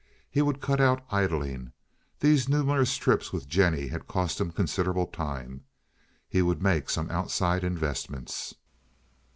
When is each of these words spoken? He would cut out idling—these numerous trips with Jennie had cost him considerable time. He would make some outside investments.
He 0.31 0.41
would 0.41 0.61
cut 0.61 0.81
out 0.81 1.05
idling—these 1.11 2.49
numerous 2.49 2.97
trips 2.97 3.31
with 3.31 3.47
Jennie 3.47 3.89
had 3.89 4.07
cost 4.07 4.41
him 4.41 4.49
considerable 4.51 5.05
time. 5.05 5.63
He 6.27 6.41
would 6.41 6.59
make 6.63 6.89
some 6.89 7.07
outside 7.11 7.63
investments. 7.63 8.55